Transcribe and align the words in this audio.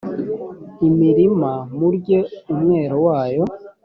imirima 0.87 1.53
murye 1.77 2.19
umwero 2.53 2.95
wayo 3.07 3.43